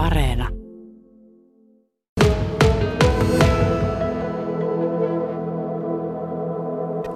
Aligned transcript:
Areena. 0.00 0.48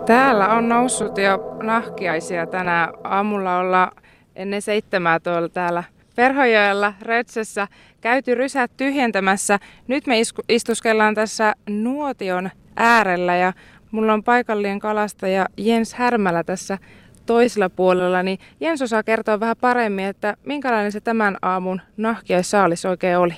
Täällä 0.07 0.49
on 0.49 0.69
noussut 0.69 1.19
jo 1.19 1.57
nahkiaisia 1.62 2.47
tänään. 2.47 2.89
Aamulla 3.05 3.59
olla 3.59 3.93
ennen 4.37 4.62
seitsemää 4.62 5.21
tuolla 5.21 5.49
täällä 5.49 5.85
Perhojoella 6.17 6.95
Rötsössä 7.03 7.69
käyty 8.01 8.34
rysät 8.34 8.70
tyhjentämässä. 8.77 9.59
Nyt 9.89 10.07
me 10.07 10.16
istuskellaan 10.48 11.14
tässä 11.14 11.55
nuotion 11.71 12.51
äärellä 12.77 13.37
ja 13.37 13.53
mulla 13.91 14.12
on 14.12 14.25
paikallinen 14.25 14.79
kalastaja 14.79 15.46
Jens 15.57 15.95
Härmälä 15.95 16.45
tässä 16.45 16.79
toisella 17.27 17.70
puolella, 17.70 18.22
niin 18.22 18.38
Jens 18.61 18.82
osaa 18.82 19.02
kertoa 19.02 19.41
vähän 19.41 19.56
paremmin, 19.61 20.04
että 20.04 20.36
minkälainen 20.46 20.93
se 20.93 21.00
tämän 21.00 21.36
aamun 21.43 21.80
nahkiaissaalis 21.96 22.84
oikein 22.84 23.18
oli? 23.18 23.34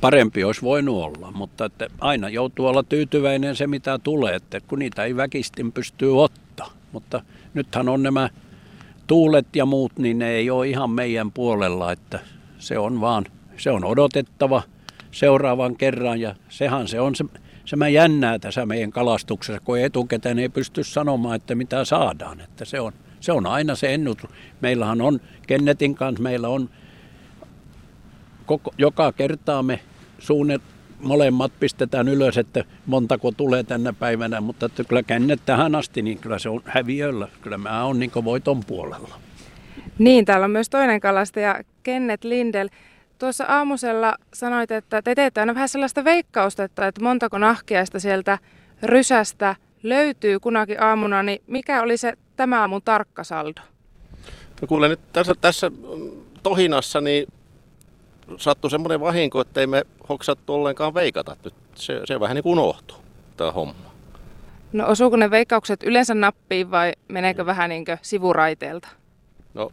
Parempi 0.00 0.44
olisi 0.44 0.62
voinut 0.62 1.04
olla, 1.04 1.30
mutta 1.30 1.64
että 1.64 1.86
aina 2.00 2.28
joutuu 2.28 2.66
olla 2.66 2.82
tyytyväinen 2.82 3.56
se 3.56 3.66
mitä 3.66 3.98
tulee, 3.98 4.34
että 4.34 4.60
kun 4.60 4.78
niitä 4.78 5.04
ei 5.04 5.16
väkistin 5.16 5.72
pystyy 5.72 6.22
ottaa. 6.22 6.70
Mutta 6.92 7.22
nythän 7.54 7.88
on 7.88 8.02
nämä 8.02 8.28
tuulet 9.06 9.56
ja 9.56 9.66
muut, 9.66 9.92
niin 9.98 10.18
ne 10.18 10.30
ei 10.30 10.50
ole 10.50 10.68
ihan 10.68 10.90
meidän 10.90 11.32
puolella, 11.32 11.92
että 11.92 12.18
se 12.58 12.78
on 12.78 13.00
vaan, 13.00 13.24
se 13.56 13.70
on 13.70 13.84
odotettava 13.84 14.62
seuraavan 15.10 15.76
kerran 15.76 16.20
ja 16.20 16.34
sehän 16.48 16.88
se 16.88 17.00
on 17.00 17.14
se 17.14 17.24
se 17.66 17.76
mä 17.76 17.88
jännää 17.88 18.38
tässä 18.38 18.66
meidän 18.66 18.90
kalastuksessa, 18.90 19.60
kun 19.64 19.78
etukäteen 19.78 20.38
ei 20.38 20.48
pysty 20.48 20.84
sanomaan, 20.84 21.36
että 21.36 21.54
mitä 21.54 21.84
saadaan. 21.84 22.40
Että 22.40 22.64
se, 22.64 22.80
on, 22.80 22.92
se 23.20 23.32
on 23.32 23.46
aina 23.46 23.74
se 23.74 23.94
ennut. 23.94 24.18
Meillähän 24.60 25.00
on 25.00 25.20
Kennetin 25.46 25.94
kanssa, 25.94 26.22
meillä 26.22 26.48
on 26.48 26.70
koko, 28.46 28.74
joka 28.78 29.12
kertaa 29.12 29.62
me 29.62 29.80
suunnet, 30.18 30.62
molemmat 31.00 31.52
pistetään 31.60 32.08
ylös, 32.08 32.38
että 32.38 32.64
montako 32.86 33.32
tulee 33.32 33.62
tänä 33.62 33.92
päivänä, 33.92 34.40
mutta 34.40 34.66
että 34.66 34.84
kyllä 34.84 35.02
Kennet 35.02 35.40
tähän 35.46 35.74
asti, 35.74 36.02
niin 36.02 36.18
kyllä 36.18 36.38
se 36.38 36.48
on 36.48 36.62
häviöllä. 36.64 37.28
Kyllä 37.40 37.58
mä 37.58 37.84
oon 37.84 37.98
niin 37.98 38.10
voiton 38.24 38.60
puolella. 38.64 39.20
Niin, 39.98 40.24
täällä 40.24 40.44
on 40.44 40.50
myös 40.50 40.70
toinen 40.70 41.00
kalastaja, 41.00 41.60
Kennet 41.82 42.24
Lindel. 42.24 42.68
Tuossa 43.18 43.44
aamusella 43.48 44.14
sanoit, 44.34 44.70
että 44.70 45.02
te 45.02 45.14
teette 45.14 45.40
aina 45.40 45.54
vähän 45.54 45.68
sellaista 45.68 46.04
veikkausta, 46.04 46.64
että 46.64 46.92
montako 47.00 47.38
nahkiaista 47.38 48.00
sieltä 48.00 48.38
rysästä 48.82 49.56
löytyy 49.82 50.40
kunakin 50.40 50.82
aamuna, 50.82 51.22
niin 51.22 51.42
mikä 51.46 51.82
oli 51.82 51.96
se 51.96 52.12
tämä 52.36 52.60
aamun 52.60 52.82
tarkka 52.82 53.24
saldo? 53.24 53.60
No 54.60 54.68
kuule 54.68 54.88
nyt 54.88 55.00
tässä, 55.12 55.34
tässä 55.40 55.70
tohinassa 56.42 57.00
niin 57.00 57.26
sattui 58.36 58.70
semmoinen 58.70 59.00
vahinko, 59.00 59.40
että 59.40 59.60
ei 59.60 59.66
me 59.66 59.82
hoksattu 60.08 60.54
ollenkaan 60.54 60.94
veikata. 60.94 61.36
Nyt 61.44 61.54
se, 61.74 62.00
se 62.04 62.20
vähän 62.20 62.34
niin 62.34 62.42
kuin 62.42 62.58
unohtui 62.58 62.98
tämä 63.36 63.52
homma. 63.52 63.90
No 64.72 64.88
osuuko 64.88 65.16
ne 65.16 65.30
veikkaukset 65.30 65.82
yleensä 65.82 66.14
nappiin 66.14 66.70
vai 66.70 66.92
meneekö 67.08 67.46
vähän 67.46 67.70
niin 67.70 67.84
sivuraiteelta? 68.02 68.88
No 69.54 69.72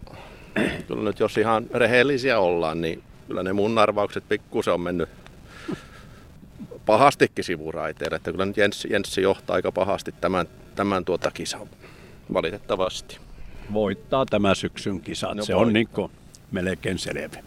kyllä 0.88 1.04
nyt 1.04 1.20
jos 1.20 1.38
ihan 1.38 1.66
rehellisiä 1.74 2.40
ollaan, 2.40 2.82
niin 2.82 3.04
kyllä 3.28 3.44
ne 3.44 3.54
mun 3.54 3.78
arvaukset 3.78 4.24
pikkusen 4.30 4.74
on 4.74 4.82
mennyt 4.82 5.10
pahastikin 6.86 7.44
sivuraiteille. 7.44 8.16
Että 8.16 8.32
kyllä 8.32 8.46
nyt 8.46 8.58
Jenssi, 8.58 8.88
Jenssi 8.92 9.22
johtaa 9.22 9.56
aika 9.56 9.72
pahasti 9.72 10.14
tämän, 10.22 10.48
tämän 10.76 11.06
tuota 11.06 11.32
kisan 11.32 11.68
valitettavasti. 12.34 13.18
Voittaa 13.74 14.26
tämä 14.26 14.56
syksyn 14.56 15.02
kisa. 15.02 15.28
No, 15.28 15.34
se 15.34 15.54
voittaa. 15.54 15.68
on 15.68 15.74
niin 15.74 15.88
kuin 15.88 16.12
melkein 16.52 17.00
selvä. 17.00 17.38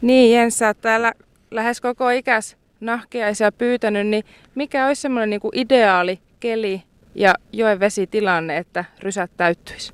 Niin 0.00 0.34
Jens, 0.34 0.58
sä 0.58 0.66
oot 0.66 0.80
täällä 0.80 1.12
lähes 1.50 1.80
koko 1.80 2.10
ikäs 2.10 2.56
nahkeaisia 2.80 3.52
pyytänyt, 3.52 4.06
niin 4.06 4.24
mikä 4.54 4.86
olisi 4.86 5.02
semmoinen 5.02 5.30
niin 5.30 5.40
ideaali 5.54 6.20
keli 6.40 6.82
ja 7.14 7.34
joen 7.52 7.80
vesitilanne, 7.80 8.56
että 8.56 8.84
rysät 9.00 9.30
täyttyisi? 9.36 9.92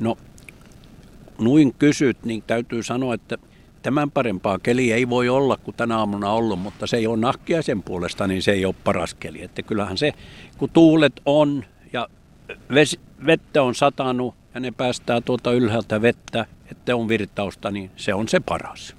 No, 0.00 0.16
noin 1.38 1.74
kysyt, 1.78 2.24
niin 2.24 2.42
täytyy 2.46 2.82
sanoa, 2.82 3.14
että 3.14 3.38
tämän 3.84 4.10
parempaa 4.10 4.58
keli 4.58 4.92
ei 4.92 5.08
voi 5.08 5.28
olla 5.28 5.56
kuin 5.56 5.76
tänä 5.76 5.98
aamuna 5.98 6.32
ollut, 6.32 6.58
mutta 6.58 6.86
se 6.86 6.96
ei 6.96 7.06
ole 7.06 7.16
nahkia 7.16 7.62
sen 7.62 7.82
puolesta, 7.82 8.26
niin 8.26 8.42
se 8.42 8.52
ei 8.52 8.64
ole 8.64 8.74
paras 8.84 9.14
keli. 9.14 9.42
Että 9.42 9.62
kyllähän 9.62 9.98
se, 9.98 10.12
kun 10.58 10.70
tuulet 10.70 11.12
on 11.26 11.64
ja 11.92 12.08
vesi, 12.74 13.00
vettä 13.26 13.62
on 13.62 13.74
satanut 13.74 14.34
ja 14.54 14.60
ne 14.60 14.70
päästää 14.70 15.20
tuota 15.20 15.52
ylhäältä 15.52 16.02
vettä, 16.02 16.46
että 16.70 16.96
on 16.96 17.08
virtausta, 17.08 17.70
niin 17.70 17.90
se 17.96 18.14
on 18.14 18.28
se 18.28 18.40
paras. 18.40 18.96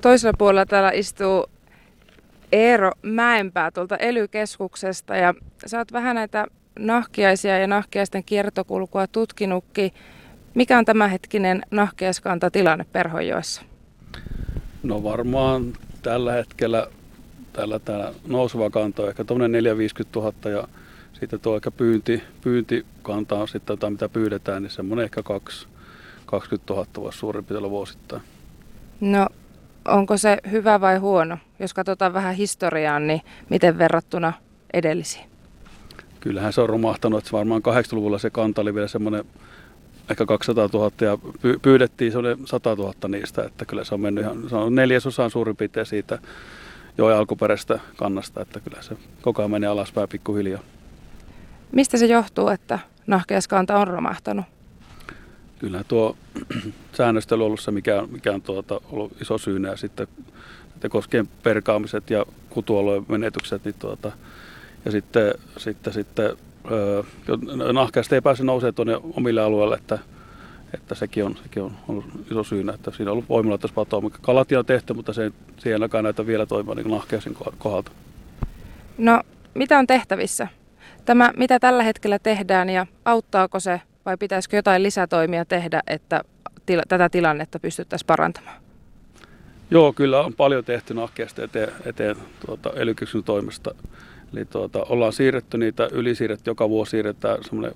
Toisella 0.00 0.34
puolella 0.38 0.66
täällä 0.66 0.90
istuu 0.90 1.46
Eero 2.52 2.92
Mäenpää 3.02 3.70
tuolta 3.70 3.96
ely 3.96 4.26
ja 4.32 5.34
sä 5.66 5.78
oot 5.78 5.92
vähän 5.92 6.16
näitä 6.16 6.46
nahkiaisia 6.78 7.58
ja 7.58 7.66
nahkiaisten 7.66 8.24
kiertokulkua 8.24 9.06
tutkinutkin. 9.06 9.92
Mikä 10.56 10.78
on 10.78 10.84
tämänhetkinen 10.84 11.62
nahkeaskanta 11.70 12.50
tilanne 12.50 12.86
Perhojoessa? 12.92 13.62
No 14.82 15.02
varmaan 15.02 15.72
tällä 16.02 16.32
hetkellä 16.32 16.86
tällä, 17.52 17.78
täällä 17.78 18.12
nouseva 18.26 18.70
kanta 18.70 19.02
on 19.02 19.08
ehkä 19.08 19.24
tuommoinen 19.24 19.52
450 19.52 20.20
000 20.20 20.50
ja 20.50 20.68
sitten 21.12 21.40
tuo 21.40 21.56
ehkä 21.56 21.70
pyynti, 21.70 22.22
pyyntikanta 22.40 23.34
on 23.34 23.48
sitten 23.48 23.74
jotain 23.74 23.92
mitä 23.92 24.08
pyydetään, 24.08 24.62
niin 24.62 24.70
semmoinen 24.70 25.04
ehkä 25.04 25.22
2, 25.22 25.66
20 26.26 26.74
000 26.74 26.86
voisi 26.96 27.18
suurin 27.18 27.44
piirtein 27.44 27.70
vuosittain. 27.70 28.22
No 29.00 29.26
onko 29.88 30.16
se 30.16 30.38
hyvä 30.50 30.80
vai 30.80 30.96
huono? 30.96 31.38
Jos 31.58 31.74
katsotaan 31.74 32.12
vähän 32.12 32.34
historiaa, 32.34 33.00
niin 33.00 33.20
miten 33.50 33.78
verrattuna 33.78 34.32
edellisiin? 34.72 35.24
Kyllähän 36.20 36.52
se 36.52 36.60
on 36.60 36.68
romahtanut, 36.68 37.18
että 37.18 37.32
varmaan 37.32 37.62
80-luvulla 37.62 38.18
se 38.18 38.30
kanta 38.30 38.62
oli 38.62 38.74
vielä 38.74 38.88
semmoinen 38.88 39.24
ehkä 40.10 40.26
200 40.26 40.68
000 40.72 40.92
ja 41.00 41.18
pyydettiin 41.62 42.12
se 42.12 42.18
100 42.44 42.74
000 42.74 42.94
niistä, 43.08 43.44
että 43.44 43.64
kyllä 43.64 43.84
se 43.84 43.94
on 43.94 44.00
mennyt 44.00 44.24
ihan, 44.24 44.48
se 44.48 44.56
on 44.56 44.74
neljäsosaan 44.74 45.30
suurin 45.30 45.56
piirtein 45.56 45.86
siitä 45.86 46.18
jo 46.98 47.06
alkuperäistä 47.06 47.80
kannasta, 47.96 48.40
että 48.40 48.60
kyllä 48.60 48.82
se 48.82 48.96
koko 49.22 49.42
ajan 49.42 49.50
menee 49.50 49.68
alaspäin 49.68 50.08
pikkuhiljaa. 50.08 50.60
Mistä 51.72 51.98
se 51.98 52.06
johtuu, 52.06 52.48
että 52.48 52.78
nahkeaskanta 53.06 53.78
on 53.78 53.88
romahtanut? 53.88 54.44
Kyllä 55.58 55.84
tuo 55.88 56.16
säännöstely 56.96 57.42
on 57.42 57.46
ollut 57.46 57.60
se, 57.60 57.70
mikä, 57.70 58.02
mikä 58.10 58.32
on 58.32 58.42
tuota, 58.42 58.80
ollut 58.90 59.20
iso 59.20 59.38
syynä 59.38 59.68
ja 59.68 59.76
sitten 59.76 60.08
että 60.76 60.88
koskien 60.88 61.28
perkaamiset 61.42 62.10
ja 62.10 62.26
kutuolojen 62.50 63.04
menetykset, 63.08 63.64
niin 63.64 63.74
tuota, 63.78 64.12
ja 64.84 64.90
sitten, 64.90 65.34
sitten, 65.56 65.92
sitten 65.92 66.36
nahkeasta 67.72 68.14
ei 68.14 68.20
pääse 68.20 68.44
nousemaan 68.44 68.74
tuonne 68.74 68.96
omille 69.16 69.40
alueille, 69.40 69.74
että, 69.74 69.98
että 70.74 70.94
sekin, 70.94 71.24
on, 71.24 71.36
sekin 71.42 71.62
on 71.62 71.72
ollut 71.88 72.04
iso 72.30 72.44
syynä, 72.44 72.72
että 72.72 72.90
siinä 72.90 73.10
on 73.10 73.12
ollut 73.12 73.28
voimalaitospatoa, 73.28 74.00
mikä 74.00 74.18
kalatia 74.22 74.58
on 74.58 74.66
tehty, 74.66 74.94
mutta 74.94 75.12
se, 75.12 75.32
se 75.58 75.68
ei 75.68 75.72
ainakaan 75.72 76.04
näytä 76.04 76.26
vielä 76.26 76.46
toimia 76.46 76.74
niin 76.74 76.90
nahkeasin 76.90 77.36
kohdalta. 77.58 77.90
No, 78.98 79.20
mitä 79.54 79.78
on 79.78 79.86
tehtävissä? 79.86 80.48
Tämä, 81.04 81.32
mitä 81.36 81.58
tällä 81.58 81.82
hetkellä 81.82 82.18
tehdään 82.18 82.70
ja 82.70 82.86
auttaako 83.04 83.60
se 83.60 83.80
vai 84.06 84.16
pitäisikö 84.16 84.56
jotain 84.56 84.82
lisätoimia 84.82 85.44
tehdä, 85.44 85.82
että 85.86 86.20
tila, 86.66 86.82
tätä 86.88 87.08
tilannetta 87.08 87.58
pystyttäisiin 87.58 88.06
parantamaan? 88.06 88.56
Joo, 89.70 89.92
kyllä 89.92 90.20
on 90.20 90.34
paljon 90.34 90.64
tehty 90.64 90.94
nahkeasta 90.94 91.42
eteen, 91.42 91.68
eteen 91.84 92.16
tuota, 92.46 92.70
ely 92.76 92.94
toimesta. 93.24 93.74
Eli 94.32 94.44
tuota, 94.44 94.86
ollaan 94.88 95.12
siirretty 95.12 95.58
niitä, 95.58 95.88
ylisiirretty 95.92 96.50
joka 96.50 96.68
vuosi 96.68 96.90
siirretään 96.90 97.44
semmoinen 97.44 97.72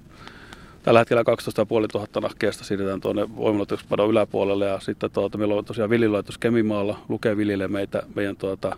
Tällä 0.82 0.98
hetkellä 0.98 1.24
12 1.24 1.66
500 1.70 2.22
nahkeesta 2.22 2.64
siirretään 2.64 3.00
tuonne 3.00 3.36
voimalaitospadon 3.36 4.10
yläpuolelle. 4.10 4.66
Ja 4.66 4.80
sitten 4.80 5.10
tuota, 5.10 5.38
meillä 5.38 5.54
on 5.54 5.64
tosiaan 5.64 5.90
villilaitos 5.90 6.38
Kemimaalla, 6.38 6.98
lukee 7.08 7.36
vilille 7.36 7.68
meitä, 7.68 8.02
meidän 8.14 8.36
tuota, 8.36 8.76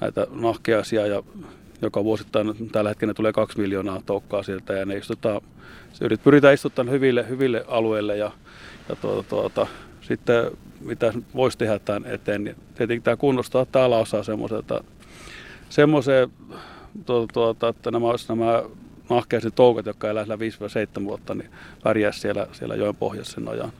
näitä 0.00 0.26
nahkeaisia. 0.30 1.06
Ja 1.06 1.22
joka 1.82 2.04
vuosittain 2.04 2.70
tällä 2.72 2.90
hetkellä 2.90 3.14
tulee 3.14 3.32
kaksi 3.32 3.60
miljoonaa 3.60 4.02
toukkaa 4.06 4.42
sieltä. 4.42 4.72
Ja 4.72 4.86
ne 4.86 4.96
istutaan, 4.96 5.40
yrit, 6.00 6.24
pyritään 6.24 6.54
istuttamaan 6.54 6.94
hyville, 6.94 7.28
hyville 7.28 7.64
alueille. 7.68 8.16
Ja, 8.16 8.30
ja 8.88 8.96
tuota, 8.96 9.28
tuota, 9.28 9.66
sitten 10.00 10.50
mitä 10.80 11.12
voisi 11.34 11.58
tehdä 11.58 11.78
tämän 11.78 12.06
eteen, 12.06 12.44
niin 12.44 12.56
tietenkin 12.74 13.02
tämä 13.02 13.16
kunnostaa 13.16 13.66
täällä 13.66 13.96
osaa 13.96 14.22
semmoiselta 14.22 14.84
semmoiseen 15.68 16.28
tuota, 17.06 17.32
tuota, 17.32 17.68
että 17.68 17.90
nämä 17.90 18.06
olisi 18.06 18.28
nämä 18.28 18.62
nahkeisen 19.10 19.52
toukat, 19.52 19.86
jotka 19.86 20.08
elää 20.08 20.24
5-7 21.00 21.04
vuotta, 21.04 21.34
niin 21.34 21.50
pärjää 21.82 22.12
siellä, 22.12 22.46
siellä 22.52 22.74
joen 22.74 22.96
pohjassa 22.96 23.34
sen 23.34 23.48
ajan. 23.48 23.72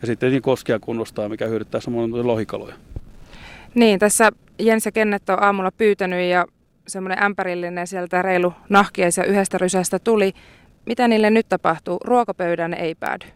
Ja 0.00 0.06
sitten 0.06 0.30
niin 0.30 0.42
koskia 0.42 0.78
kunnostaa, 0.78 1.28
mikä 1.28 1.46
hyödyttää 1.46 1.80
samoin 1.80 2.26
lohikaloja. 2.26 2.74
Niin, 3.74 3.98
tässä 3.98 4.30
Jens 4.58 4.86
ja 4.86 4.92
Kennet 4.92 5.28
on 5.28 5.42
aamulla 5.42 5.70
pyytänyt 5.70 6.30
ja 6.30 6.46
semmoinen 6.86 7.22
ämpärillinen 7.22 7.86
sieltä 7.86 8.22
reilu 8.22 8.52
nahkiaisia 8.68 9.24
yhdestä 9.24 9.58
rysästä 9.58 9.98
tuli. 9.98 10.32
Mitä 10.86 11.08
niille 11.08 11.30
nyt 11.30 11.48
tapahtuu? 11.48 11.98
Ruokapöydään 12.04 12.70
ne 12.70 12.76
ei 12.76 12.94
päädy? 12.94 13.26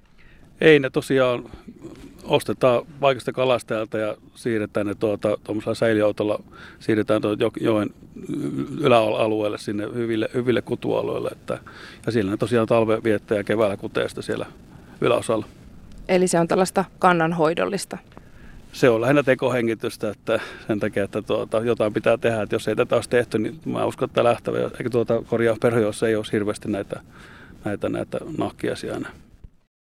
Ei, 0.60 0.78
ne 0.78 0.90
tosiaan 0.90 1.44
ostetaan 2.28 2.82
paikasta 3.00 3.32
kalastajalta 3.32 3.98
ja 3.98 4.16
siirretään 4.34 4.86
ne 4.86 4.94
tuota, 4.94 5.38
tuommoisella 5.44 5.74
säiliöautolla, 5.74 6.42
siirretään 6.78 7.22
tuota 7.22 7.50
joen 7.60 7.90
yläalueelle 8.80 9.58
sinne 9.58 9.84
hyville, 9.94 10.28
hyville 10.34 10.62
kutualueille. 10.62 11.28
Että, 11.28 11.58
ja 12.06 12.12
siellä 12.12 12.30
ne 12.30 12.36
tosiaan 12.36 12.66
talve 12.66 13.00
viettää 13.04 13.36
ja 13.38 13.44
keväällä 13.44 13.76
kuteesta 13.76 14.22
siellä 14.22 14.46
yläosalla. 15.00 15.46
Eli 16.08 16.28
se 16.28 16.40
on 16.40 16.48
tällaista 16.48 16.84
kannanhoidollista. 16.98 17.98
Se 18.72 18.88
on 18.88 19.00
lähinnä 19.00 19.22
tekohengitystä, 19.22 20.10
että 20.10 20.40
sen 20.66 20.80
takia, 20.80 21.04
että 21.04 21.22
tuota, 21.22 21.58
jotain 21.58 21.92
pitää 21.92 22.18
tehdä. 22.18 22.42
Että 22.42 22.54
jos 22.54 22.68
ei 22.68 22.76
tätä 22.76 22.94
olisi 22.94 23.10
tehty, 23.10 23.38
niin 23.38 23.60
mä 23.64 23.84
uskon, 23.84 24.08
että 24.08 24.24
lähtevä, 24.24 24.58
eikä 24.58 24.90
tuota 24.90 25.22
korjaa 25.22 25.56
perhe, 25.62 25.80
jos 25.80 26.02
ei 26.02 26.16
olisi 26.16 26.32
hirveästi 26.32 26.68
näitä, 26.68 27.00
näitä, 27.64 27.88
näitä 27.88 28.18
nahkiaisia 28.38 28.94
enää. 28.94 29.10